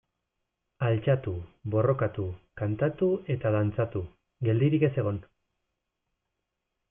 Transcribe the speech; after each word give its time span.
Altxatu, 0.85 1.33
borrokatu, 1.73 2.23
kantatu 2.61 3.09
eta 3.35 3.51
dantzatu, 3.57 4.01
geldirik 4.49 4.87
ez 4.89 4.93
egon. 5.03 5.21